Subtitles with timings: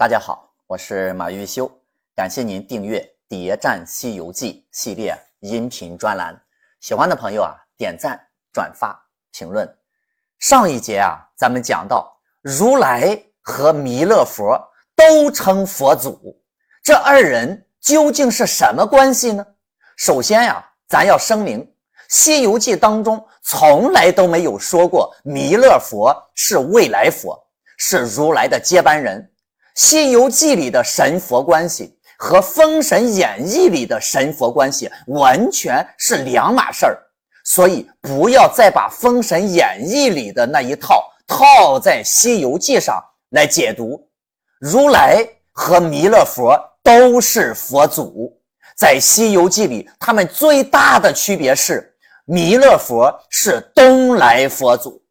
[0.00, 1.70] 大家好，我是马玉修，
[2.16, 6.34] 感谢您订阅《谍战西游记》系列音频专栏。
[6.80, 8.18] 喜欢的朋友啊，点赞、
[8.50, 8.98] 转发、
[9.30, 9.70] 评论。
[10.38, 14.58] 上一节啊，咱们讲到如来和弥勒佛
[14.96, 16.34] 都称佛祖，
[16.82, 19.46] 这二人究竟是什么关系呢？
[19.98, 21.62] 首先呀，咱要声明，
[22.08, 27.38] 《西游记》当中从来都没有说过弥勒佛是未来佛，
[27.76, 29.22] 是如来的接班人。
[29.74, 36.98] 《西游记》里的神佛关系和《封神演义》里的神佛关系完全是两码事儿，
[37.44, 44.06] 所以不要再把《封神演义》里的那一套套在《西游记》上来解读。
[44.58, 48.30] 如来和弥勒佛都是佛祖，
[48.76, 51.94] 在《西游记》里，他们最大的区别是，
[52.26, 55.02] 弥勒佛是东来佛祖，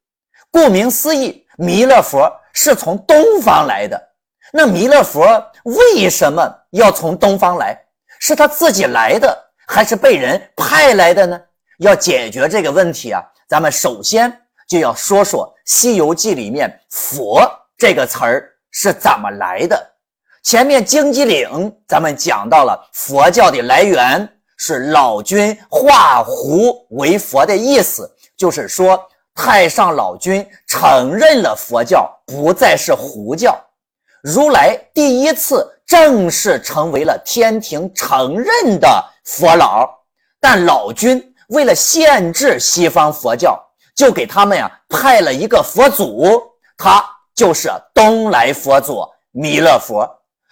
[0.52, 4.09] 顾名思义，弥勒佛是从东方来的。
[4.52, 5.26] 那弥勒佛
[5.64, 7.80] 为什么要从东方来？
[8.20, 11.40] 是他自己来的，还是被人派来的呢？
[11.80, 14.30] 要解决这个问题啊，咱们首先
[14.68, 19.90] 就要说说《西游记》里面“佛”这个词儿是怎么来的。
[20.44, 24.28] 前面荆棘岭咱们讲到了佛教的来源
[24.58, 29.02] 是老君化胡为佛的意思，就是说
[29.34, 33.58] 太上老君承认了佛教不再是胡教。
[34.22, 39.90] 如来第一次正式成为了天庭承认的佛老，
[40.40, 43.58] 但老君为了限制西方佛教，
[43.96, 46.42] 就给他们呀派了一个佛祖，
[46.78, 47.04] 他
[47.34, 50.08] 就是东来佛祖弥勒佛。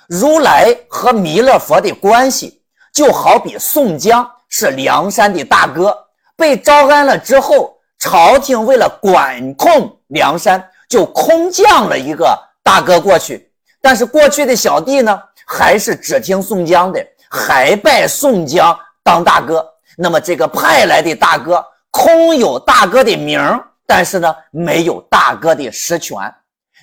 [0.08, 2.62] 如来和弥勒佛的关系，
[2.94, 5.96] 就好比宋江是梁山的大哥，
[6.38, 13.47] 被招安了之后，朝廷为了管控梁山，就空降了一个大哥过去。
[13.82, 19.66] 但是过去的小弟呢，还是只听宋江的，还拜宋江当大哥。
[19.96, 23.40] 那么这个派来的大哥，空有大哥的名
[23.86, 26.18] 但是呢，没有大哥的实权。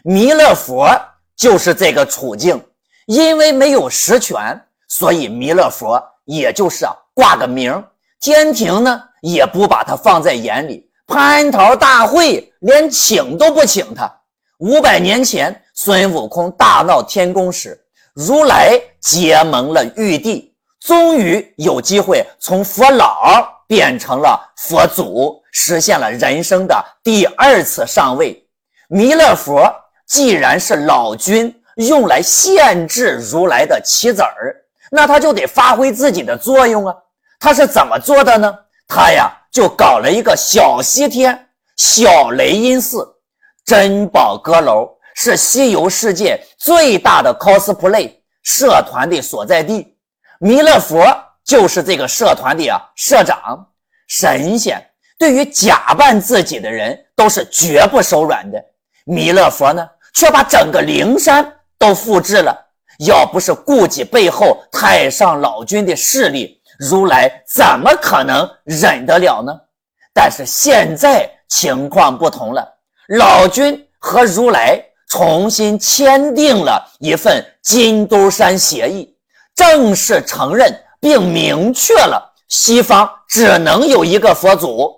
[0.02, 0.88] 弥勒佛
[1.36, 2.62] 就是这个处境，
[3.06, 4.58] 因为没有实权，
[4.88, 7.84] 所以弥勒佛也就是挂个名
[8.20, 14.10] 天庭呢也不把他放在眼里，蟠桃大会连请都不请他。
[14.58, 15.60] 五百年前。
[15.76, 17.78] 孙悟空大闹天宫时，
[18.14, 28.40] 如来结盟了玉帝，终于有机会从佛老变成了佛祖，实现了人生的第二次上位。
[28.88, 29.68] 弥勒佛
[30.06, 34.54] 既然是老君用来限制如来的棋子儿，
[34.92, 36.94] 那他就得发挥自己的作用啊！
[37.40, 38.54] 他是怎么做的呢？
[38.86, 43.04] 他呀就搞了一个小西天、小雷音寺、
[43.64, 44.88] 珍宝阁楼。
[45.14, 49.96] 是西游世界最大的 cosplay 社团的所在地，
[50.38, 51.06] 弥勒佛
[51.44, 53.66] 就是这个社团的啊社长。
[54.06, 54.84] 神仙
[55.18, 58.62] 对于假扮自己的人都是绝不手软的，
[59.06, 62.54] 弥勒佛呢却把整个灵山都复制了。
[63.06, 69.52] 要不是顾及背后太上老君的势力，如来怎么可能忍得了呢？
[70.12, 72.68] 但是现在情况不同了，
[73.08, 74.84] 老君和如来。
[75.14, 79.14] 重新签订了一份金兜山协议，
[79.54, 84.90] 正式承认并明确了西方只能有一个佛祖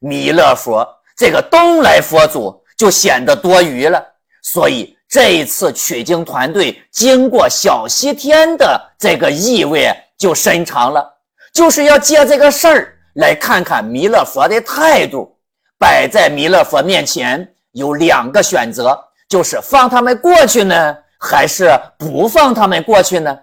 [0.00, 0.84] 弥勒佛，
[1.16, 4.04] 这个东来佛祖就显得多余了。
[4.42, 9.88] 所以这一次取经团队经过小西天的这个意味
[10.18, 11.08] 就深长了，
[11.54, 15.38] 就是要借这个事儿来看看弥勒佛的态度。
[15.78, 19.00] 摆在弥勒佛面前有两个选择。
[19.30, 23.38] 就是放他们过去呢，还是不放他们过去呢？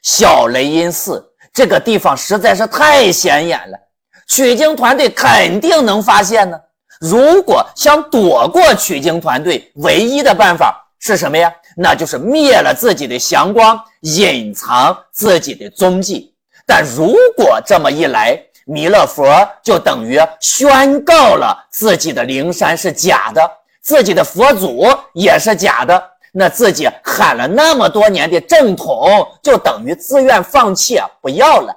[0.00, 1.22] 小雷音寺
[1.52, 3.76] 这个地方实在是太显眼了，
[4.28, 6.56] 取经团队肯定能发现呢。
[7.00, 11.52] 如果想躲过取经团队，唯一的办法是什么呀？
[11.76, 16.32] 那就是灭了自己的祥光，隐藏自己的踪迹。
[16.64, 19.26] 但如果这么一来，弥勒佛
[19.64, 23.42] 就等于宣告了自己的灵山是假的。
[23.84, 26.02] 自己的佛祖也是假的，
[26.32, 29.06] 那自己喊了那么多年的正统，
[29.42, 31.76] 就等于自愿放弃不要了。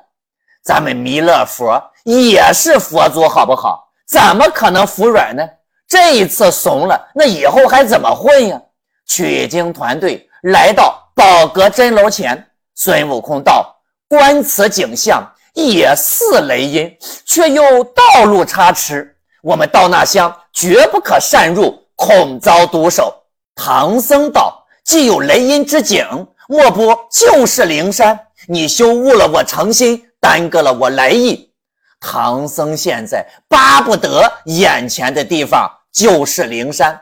[0.63, 3.89] 咱们弥勒佛也是佛祖，好不好？
[4.07, 5.45] 怎么可能服软呢？
[5.85, 8.61] 这一次怂了，那以后还怎么混呀？
[9.05, 12.41] 取经团队来到宝阁真楼前，
[12.75, 13.75] 孙悟空道
[14.07, 23.13] ：“观此景象，也似雷音，却又道路差池，我们到那乡绝不可擅入。”恐遭毒手。
[23.53, 26.07] 唐僧道：“既有雷音之景，
[26.47, 28.17] 莫不就是灵山？
[28.47, 31.51] 你休误了我诚心，耽搁了我来意。
[31.99, 36.97] 唐僧现在巴不得眼前的地方就是灵山。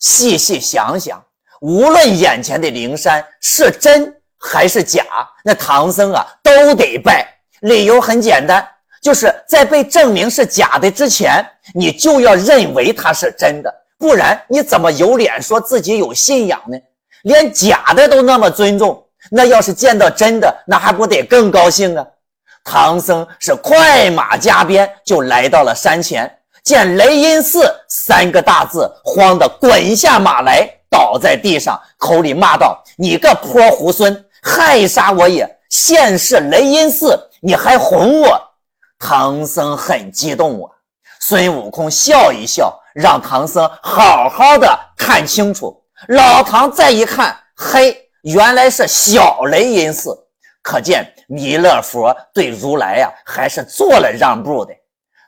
[0.00, 1.22] 细细想想，
[1.60, 5.04] 无论眼前的灵山是真还是假，
[5.44, 7.26] 那唐僧啊都得拜。
[7.60, 8.66] 理由很简单，
[9.00, 16.78] 就是在被证明是假的之前，你就要认为它是真的，不然你怎么有脸说自己有信仰呢？
[17.24, 22.06] 连假的都那么尊重，那要是见到真的，那还不得更高兴啊？
[22.64, 26.38] 唐僧是快马加鞭就来到了山前。
[26.62, 35.46] 见雷音寺三个大字，慌得滚下马来，倒在地上，口里骂道：“你个泼猢狲，害杀我也！
[35.68, 38.40] 现是雷音寺，你还哄我！”
[38.98, 40.70] 唐僧很激动啊。
[41.20, 45.82] 孙悟空笑一笑，让唐僧好好的看清楚。
[46.08, 50.16] 老唐再一看，嘿，原来是小雷音寺，
[50.62, 54.72] 可见弥勒佛对如来呀，还是做了让步的。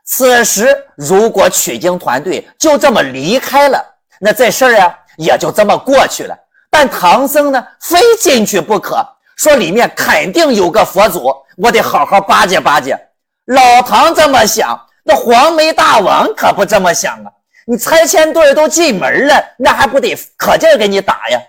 [0.04, 3.84] 此时，如果取经团队就这么离开了，
[4.18, 6.36] 那这事儿啊也就这么过去了。
[6.70, 9.06] 但唐僧呢，非进去不可，
[9.36, 12.98] 说里面肯定有个佛祖，我得好好巴结巴结。
[13.46, 17.30] 老唐这么想，那黄眉大王可不这么想啊！
[17.66, 21.40] 你拆迁队都进门了，那还不得可劲给你打呀？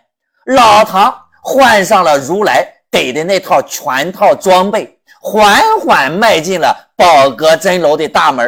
[0.45, 5.00] 老唐换上了如来给的那套全套装备。
[5.25, 8.45] 缓缓迈进了宝阁真楼的大门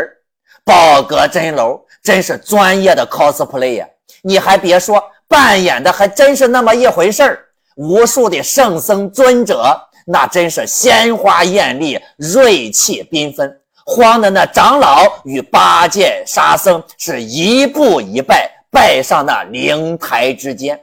[0.65, 3.87] 宝阁真楼真是专业的 cosplay 呀！
[4.21, 7.45] 你还别说，扮演的还真是那么一回事儿。
[7.77, 9.73] 无数的圣僧尊者，
[10.05, 13.57] 那真是鲜花艳丽、锐气缤纷。
[13.87, 20.79] 慌的那长老与八戒、沙僧是一步一拜，拜上那灵台之间。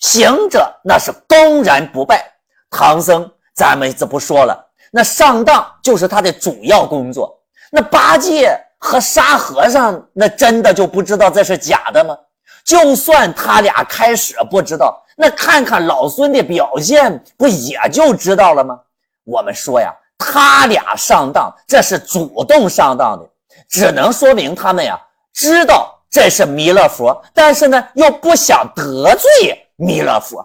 [0.00, 2.24] 行者那是公然不拜。
[2.70, 4.66] 唐僧，咱们这不说了。
[4.90, 7.40] 那上当就是他的主要工作。
[7.70, 12.18] 那八戒和沙和尚，那真的就不知道这是假的吗？
[12.64, 18.76] 就算他俩开始不知道，那看看老孙的表现，不也就知道了吗？
[19.22, 23.28] 我们说呀，他俩上当，这是主动上当的，
[23.68, 25.00] 只能说明他们呀
[25.32, 30.44] 知道这是弥勒佛，但是呢又不想得罪弥勒佛。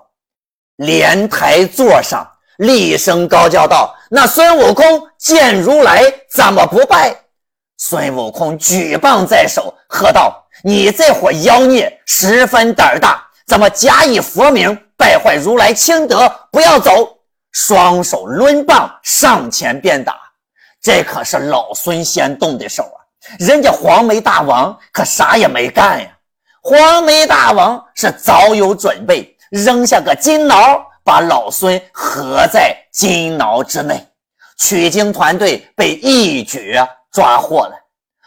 [0.78, 2.26] 莲台座上。
[2.60, 7.16] 厉声高叫道：“那孙悟空见如来，怎么不拜？”
[7.80, 16.30] 孙悟空举棒在手，喝道：“你这伙妖孽，十分胆大，怎么假以佛名败坏如来清德？
[16.52, 17.19] 不要走！”
[17.52, 20.16] 双手抡棒上前便打。
[20.82, 22.98] 这可是老孙先动的手啊！
[23.40, 26.08] 人家黄眉大王可啥也没干呀。
[26.62, 30.86] 黄眉大王是早有准备，扔下个金挠。
[31.02, 34.08] 把老孙合在金牢之内，
[34.60, 36.76] 取经团队被一举
[37.12, 37.72] 抓获了。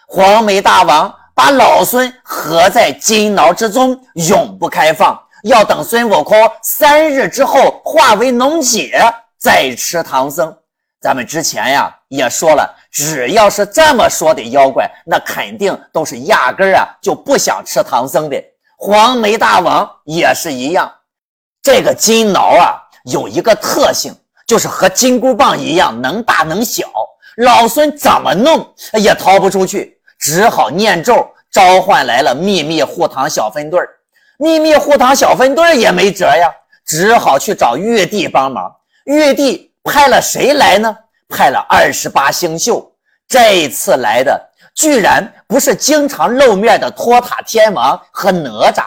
[0.08, 9.00] 黄眉大王把老孙合在金牢之中，永不开放，要等孙悟空三日之后化为脓血
[9.38, 10.56] 再吃唐僧。
[11.00, 18.40] 咱们之前呀也说了，只要是这么说的妖怪，那肯定都是压根儿啊就不想吃唐僧的。
[18.78, 20.92] 黄眉大王也是一样。
[21.60, 24.14] 这个金挠啊，有一个特性，
[24.46, 26.87] 就是和金箍棒一样，能大能小。
[27.37, 33.88] 老孙怎么弄也逃不出去，只好念咒召唤来了秘密护唐小分队儿
[34.38, 36.50] 秘密护唐小分队也没辙呀，
[36.84, 38.74] 只好去找玉帝帮忙。
[39.04, 40.96] 玉帝派了谁来呢？
[41.28, 42.92] 派了二十八星宿。
[43.28, 48.84] 这次来的居然不是经常露面的托塔天王和哪吒。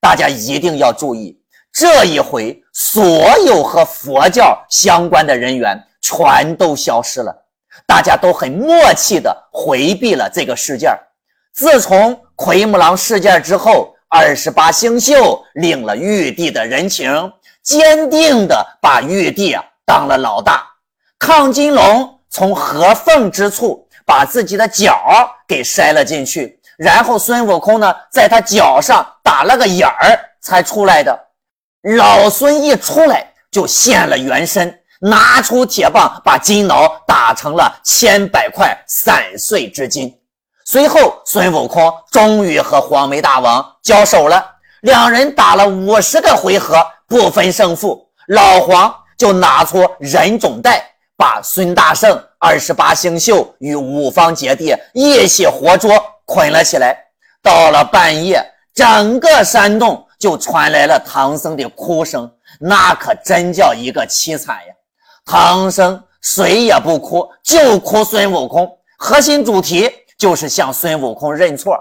[0.00, 1.38] 大家一定要注意。
[1.72, 3.02] 这一回，所
[3.46, 7.34] 有和佛教相关的人员全都消失了，
[7.86, 10.92] 大家都很默契地回避了这个事件。
[11.52, 17.32] 自从奎木狼事件之后，二十八星宿领了玉帝的人情，
[17.64, 20.64] 坚定地把玉帝啊当了老大。
[21.18, 31.18] 亢金龙从合缝之处把自己的脚给塞了进去，然后孙悟空呢，在他脚上打了个眼儿才出来的。
[31.82, 40.16] 老孙一出来就现了原身，拿出铁棒把金挠打成了千百块散碎之金。
[40.64, 44.44] 随后，孙悟空终于和黄眉大王交手了，
[44.80, 48.08] 两人打了五十个回合不分胜负。
[48.28, 50.82] 老黄就拿出人种袋，
[51.16, 55.92] 把孙大圣、二十八星宿与五方揭谛一起活捉
[56.24, 56.96] 捆了起来。
[57.42, 58.44] 到了半夜，
[58.74, 60.00] 整个山洞。
[60.16, 64.72] 就传来了唐僧的哭声，那可真叫一个凄惨呀！
[65.26, 68.66] 唐僧谁也不哭，就哭孙悟空。
[68.96, 69.90] 核心主题
[70.24, 71.78] 就是向孙悟空认错。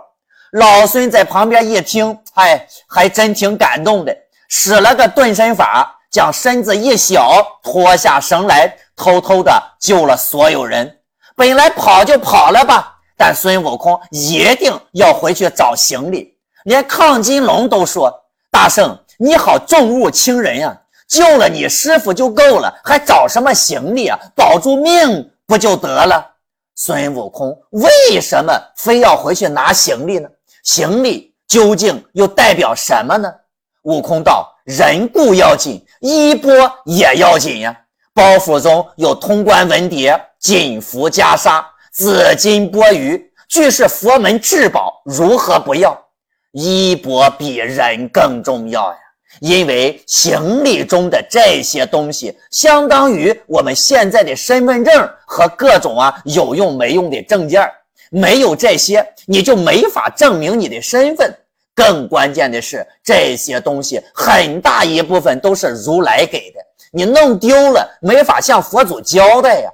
[0.51, 4.13] 老孙在旁边一听，哎，还真挺感动的，
[4.49, 10.93] 使了个遁身法，将身子一小，脱下绳来，偷偷的救了所有人。
[11.37, 16.33] 本来跑就跑了吧，但孙悟空一定要回去找行李。
[16.65, 18.13] 连亢金龙都说
[18.51, 24.19] ：“大圣，你好重物轻人呀，救了你师傅就够了，还找什么行李啊？
[24.35, 26.31] 保住命不就得了？”
[26.75, 30.27] 孙悟空为什么非要回去拿行李呢？
[30.63, 33.31] 行李究竟又代表什么呢？
[33.83, 36.51] 悟空道：“人固要紧，衣钵
[36.85, 37.77] 也要紧呀。
[38.13, 45.99] 包袱中有通关文牒、锦服袈裟、紫金钵盂，俱是佛门至宝，如何不要？
[46.53, 48.97] 衣钵比人更重要呀，
[49.39, 57.67] 因为行李中的这些东西，相当于我们现在的身份证和各种啊有用没用的证件。”
[58.15, 61.35] 没有这些，你就没法证明你的身份。
[61.73, 66.59] 更关键的是，这些东西很大一部分都是如来给的，
[66.91, 69.69] 你弄丢了，没法向佛祖交代呀。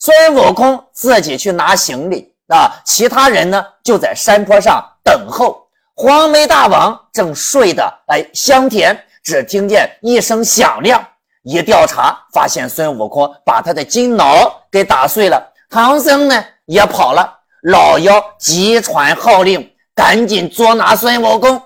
[0.00, 5.65] 孙悟空自己去拿行李啊，其他人呢就在山坡上等候。
[5.98, 11.02] 黄眉大王正睡得哎香甜，只听见一声响亮，
[11.42, 17.34] 一调查发现孙悟空把他的金挠给打碎了，唐僧呢也跑了。
[17.62, 21.60] 老妖急传号令，赶紧捉拿孙悟空。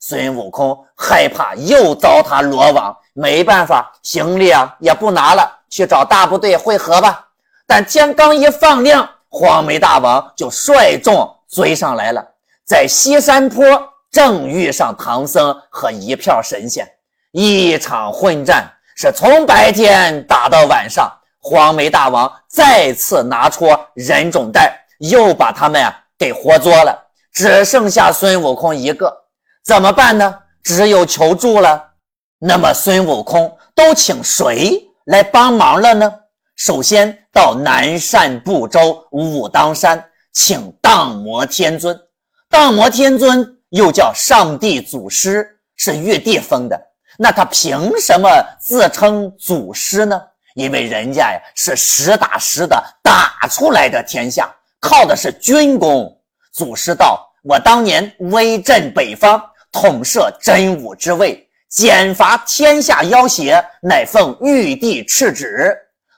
[0.00, 7.28] 孙悟空害怕又遭他罗网，没办法，行李啊也不拿了，去找大部队会合吧。
[7.64, 12.26] 但天刚一放亮，黄眉大王就率众追上来了，
[12.68, 13.64] 在西山坡
[14.10, 16.86] 正遇上唐僧和一票神仙，
[17.32, 21.10] 一场混战是从白天打到晚上。
[21.40, 24.84] 黄眉大王再次拿出人种袋。
[24.98, 29.16] 又把他们啊给活捉了，只剩下孙悟空一个，
[29.64, 30.34] 怎么办呢？
[30.64, 31.92] 只有求助了。
[32.40, 36.12] 那么孙悟空都请谁来帮忙了呢？
[36.56, 41.96] 首先到南赡部洲武当山，请荡魔天尊。
[42.50, 46.80] 荡魔天尊又叫上帝祖师，是玉帝封的。
[47.18, 48.28] 那他凭什么
[48.58, 50.20] 自称祖师呢？
[50.54, 54.52] 因为人家呀是实打实的打出来的天下。
[54.80, 56.10] 靠的是军功。
[56.52, 59.40] 祖师道：“我当年威震北方，
[59.70, 65.46] 统摄真武之位，剪伐天下妖邪，乃奉玉帝敕旨；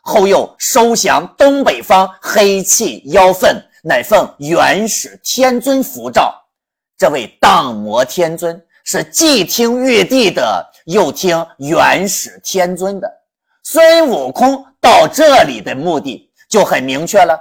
[0.03, 6.35] 后又收降东北方黑气妖氛，乃奉元始天尊符诏。
[6.99, 13.11] 这位荡魔天尊是既听玉帝的，又听元始天尊的。
[13.63, 17.39] 孙悟空到这里的目的就很明确了。”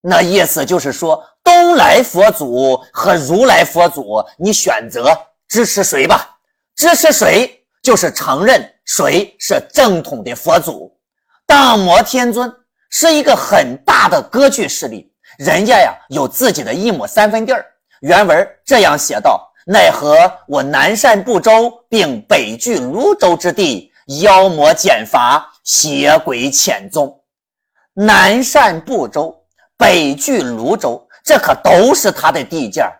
[0.00, 6.36] 那意思就是说，东来佛祖和如来佛祖，你选择支持谁吧？
[6.74, 10.90] 支持谁就是承认谁是正统的佛祖。
[11.46, 12.52] 荡魔天尊
[12.90, 17.64] 是一个很大的割据势力，人家呀有自己的一亩三分地儿。
[18.00, 20.16] 原文这样写道：“奈何
[20.48, 27.20] 我南赡部洲，并北据泸州之地，妖魔减伐，邪鬼潜踪。
[27.94, 29.36] 南赡部洲。”
[29.78, 32.92] 北距泸州，这可都是他的地界儿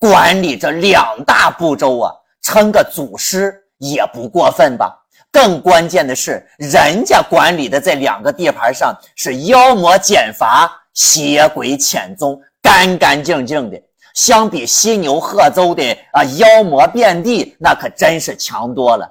[0.00, 2.12] 管理着两大部洲啊，
[2.42, 4.92] 称个祖师也不过分吧？
[5.30, 13.80] 更关键的是，人家管理的这两个地盘上是妖魔减伐，邪鬼潜踪，干干净净的。
[14.14, 15.82] 相比犀牛贺州的
[16.12, 19.10] 啊，妖魔遍地，那可真是强多了。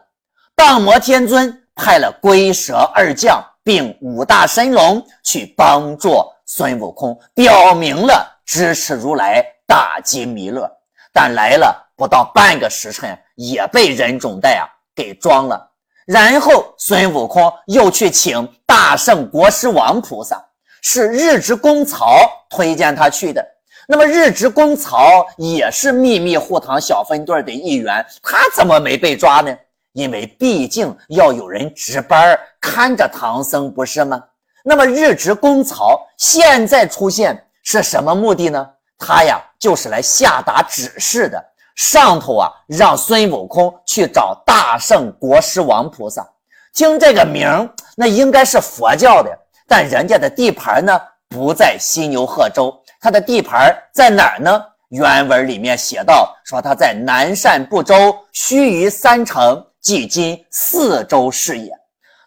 [0.56, 6.24] 荡魔天尊派了龟蛇二将，并五大神龙去帮助。
[6.46, 10.70] 孙悟空表明了支持如来打击弥勒，
[11.12, 15.72] 但来了不到半个时辰，也被人种袋啊给装了。
[16.06, 20.46] 然后孙悟空又去请大圣国师王菩萨，
[20.84, 23.44] 是日值公曹推荐他去的。
[23.88, 29.58] 那么日值公曹也是秘密护唐小分队的一员，他怎么没被抓呢？
[29.94, 34.22] 因为毕竟要有人值班看着唐僧，不是吗？
[34.64, 38.70] 那么日值公曹现在出现是什么目的呢？
[38.98, 41.44] 他呀就是来下达指示的。
[41.76, 46.28] 上头啊让孙悟空去找大圣国师王菩萨。
[46.74, 54.62] 听这个名儿，那应该是佛教的，但人家的地盘呢不在犀牛贺州，他的地盘在哪儿呢？
[54.90, 61.72] 原文里面写道说他在南赡部洲须臾三城即今四州是也。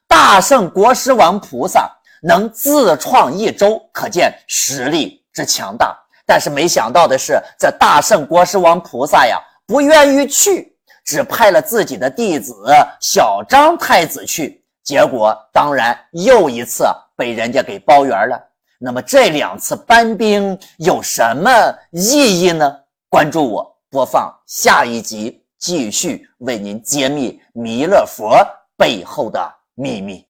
[0.08, 1.88] 大圣国师王菩萨
[2.22, 5.96] 能自创一州，可见实力之强大。
[6.26, 12.52] 但是没想到的是，这大圣国师王菩萨呀，不愿意去，只派了自己的弟子
[13.00, 14.60] 小张太子去。
[14.82, 16.84] 结果当然又一次
[17.16, 18.40] 被人家给包圆了。
[18.78, 21.50] 那么这两次搬兵有什么
[21.90, 22.78] 意义呢？
[23.08, 28.36] 关注我，播放下一集，继续为您揭秘弥勒佛
[28.76, 30.24] 背后的秘密。